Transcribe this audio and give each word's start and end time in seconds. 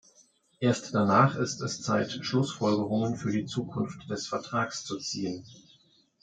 Erst 0.59 0.95
danach 0.95 1.35
ist 1.35 1.61
es 1.61 1.83
Zeit, 1.83 2.11
Schlussfolgerungen 2.25 3.17
für 3.17 3.31
die 3.31 3.45
Zukunft 3.45 4.09
des 4.09 4.25
Vertrags 4.25 4.83
zu 4.83 4.97
ziehen. 4.97 5.45